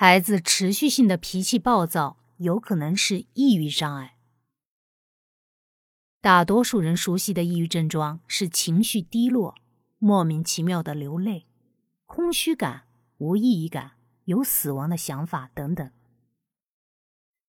[0.00, 4.16] 孩子持续性的脾气暴躁，有可能是抑郁障碍。
[6.20, 9.56] 大多数人熟悉的抑郁症状是情绪低落、
[9.98, 11.48] 莫名其妙的流泪、
[12.06, 12.84] 空虚感、
[13.16, 13.94] 无意义感、
[14.26, 15.90] 有死亡的想法等等。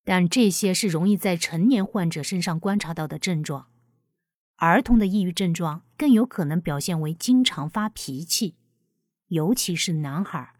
[0.04, 3.68] 但这些是容易在成年患者身上观察到的症状，
[4.56, 8.56] 儿童的抑郁症状更有可能表现为经常发脾气，
[9.28, 10.56] 尤其是男孩。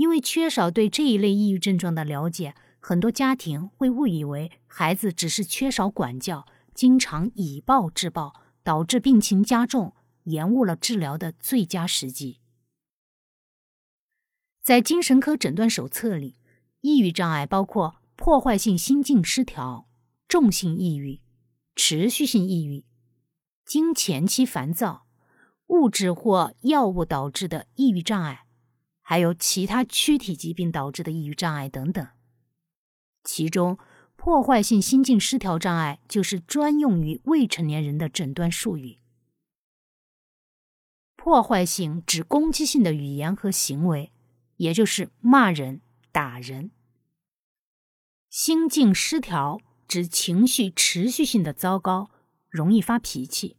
[0.00, 12.40] 因为缺少对这一类抑郁症状的了解，很多家庭会误以为孩子只是缺少管教，经常以暴制暴，导致病情加重，延误了治疗的最佳时机。
[14.62, 16.38] 在精神科诊断手册里。
[16.80, 19.86] 抑郁障碍包括破坏性心境失调、
[20.26, 21.20] 重性抑郁、
[21.76, 22.86] 持续性抑郁、
[23.66, 25.06] 经前期烦躁、
[25.66, 28.46] 物质或药物导致的抑郁障碍，
[29.10, 32.06] 还有其他躯体疾病导致的抑郁障碍等等。
[33.24, 33.76] 其中，
[34.14, 39.00] 破坏性心境失调障碍就是专用于未成年人的诊断术语。
[41.16, 44.12] 破坏性指攻击性的语言和行为，
[44.58, 45.80] 也就是骂人。
[46.12, 46.70] 打人，
[48.28, 52.12] 心境失调指情绪持续性的糟糕，
[52.48, 53.56] 容易发脾气。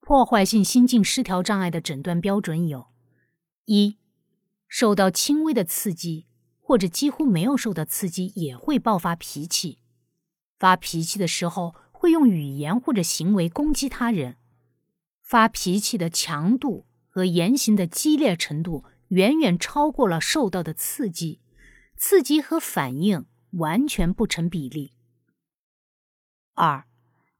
[0.00, 2.88] 破坏性心境失调障碍的诊断标准有：
[3.64, 3.98] 一、
[4.68, 6.26] 受到轻微的刺激
[6.60, 9.78] 或者几乎没有受到刺激也会爆发脾气，
[10.58, 14.36] 发脾气的时候会用语言或者行为攻击他人，
[15.20, 18.84] 发脾气的强度和言行的激烈程度。
[19.12, 21.42] 远远超过了受到的刺激，
[21.98, 24.94] 刺激和反应完全不成比例。
[26.54, 26.86] 二，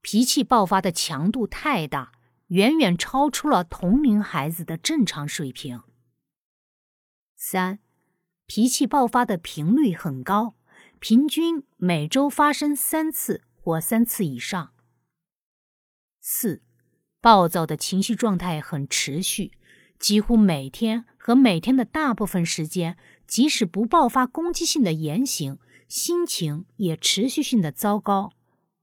[0.03, 2.13] 脾气爆发的强度太大，
[2.49, 5.81] 远远超出了同龄孩子的正常水平。
[7.45, 7.81] 三，
[8.47, 10.55] 脾气爆发的频率很高，
[11.01, 14.73] 平均每周发生三次或三次以上。
[16.21, 16.63] 四，
[17.21, 19.51] 暴躁的情绪状态很持续。
[19.99, 28.31] 几乎每天和每天的大部分时间，即使不爆发攻击性的言行，心情也持续性的糟糕。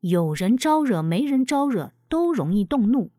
[0.02, 3.14] 有人招惹，没人招惹，都容易动怒。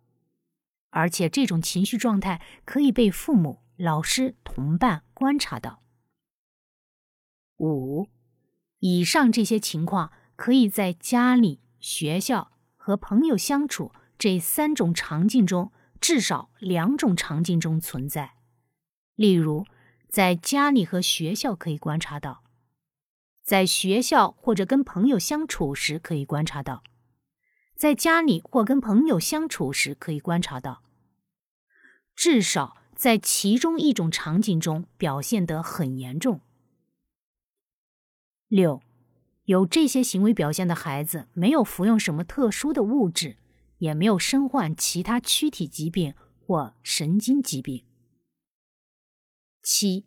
[0.90, 5.82] 而且这种情绪状态可以被父母、老师、同伴观察到。
[7.58, 8.08] 五，
[8.78, 15.70] 以上这些情况可以在家里、学校和朋友相处这三种场景中。
[16.00, 18.36] 至少两种场景中存在，
[19.16, 19.66] 例如，
[20.08, 22.42] 在家里和学校可以观察到，
[23.42, 26.82] 在学校或者跟朋友相处时可以观察到，
[27.76, 30.82] 在家里或跟朋友相处时可以观察到，
[32.16, 36.42] 至少在其中一种场景中表现得很严重。
[38.46, 38.82] 六，
[39.46, 43.38] 有这些行为表现的孩子没有服用什么特殊的物质。
[43.80, 47.82] 也没有身患其他躯体疾病或神经疾病。
[49.62, 50.04] 七，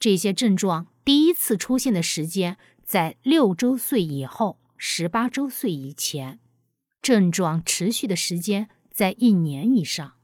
[0.00, 6.40] 这些症状第一次出现的时间在六周岁以后，十八周岁以前，
[7.00, 10.17] 症状持续的时间在一年以上。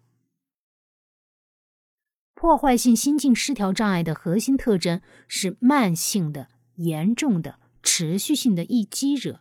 [2.44, 9.40] 破坏性心境失调障碍的核心特征是慢性的、严重的、持续性的易激惹，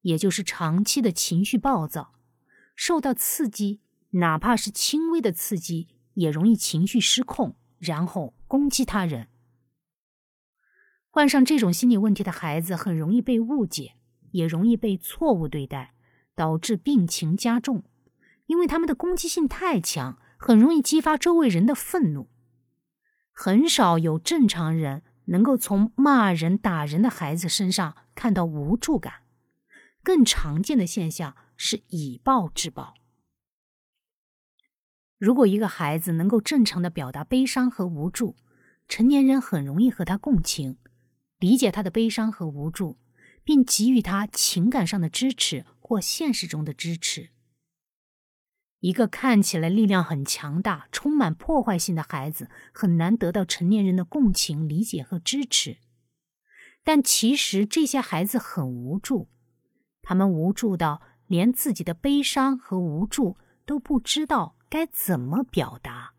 [0.00, 2.14] 也就是长期的情绪暴躁。
[2.74, 3.80] 受到刺激，
[4.14, 9.28] 哪怕是轻微的刺激，也容易情绪失控，然后攻击他人。
[11.10, 13.92] 患上这种心理问题的孩子很容易被误解，
[14.32, 15.94] 也容易被错误对待，
[16.34, 17.84] 导致病情加重。
[18.46, 22.31] 因为他们的攻击性太强，很容易激发周围人的愤怒。
[23.32, 29.22] 很少有正常人能够从骂人、打人的孩子身上看到无助感。
[30.02, 31.36] 更常见的现象。
[31.64, 32.94] 是以暴制暴。
[35.16, 38.34] 如果一个孩子能够正常的表达悲伤和无助，
[38.88, 40.78] 成年人很容易和他共情，
[41.38, 42.98] 理解他的悲伤和无助，
[43.44, 47.30] 并给予他情感上的支持或现实中的支持。
[48.82, 55.78] 一个看起来力量很强大、充满破坏性的孩子，很难得到成年人的共情、理解和支持。
[56.84, 59.28] 但其实这些孩子很无助，
[60.02, 61.00] 他们无助到。
[61.28, 66.11] 连自己的悲伤和无助都不知道该怎么表达。